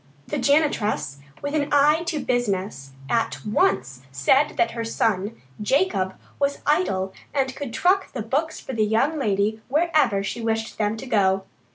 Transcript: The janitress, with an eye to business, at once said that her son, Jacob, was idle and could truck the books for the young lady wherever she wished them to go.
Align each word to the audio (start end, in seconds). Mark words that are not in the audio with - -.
The 0.29 0.39
janitress, 0.39 1.19
with 1.43 1.53
an 1.53 1.69
eye 1.71 2.01
to 2.07 2.17
business, 2.19 2.93
at 3.07 3.45
once 3.45 4.01
said 4.11 4.57
that 4.57 4.71
her 4.71 4.83
son, 4.83 5.39
Jacob, 5.61 6.15
was 6.39 6.57
idle 6.65 7.13
and 7.35 7.55
could 7.55 7.71
truck 7.71 8.11
the 8.11 8.23
books 8.23 8.59
for 8.59 8.73
the 8.73 8.83
young 8.83 9.19
lady 9.19 9.61
wherever 9.67 10.23
she 10.23 10.41
wished 10.41 10.79
them 10.79 10.97
to 10.97 11.05
go. 11.05 11.43